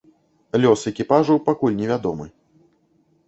Лёс 0.63 0.85
экіпажу 0.91 1.35
пакуль 1.49 1.77
невядомы. 1.81 2.27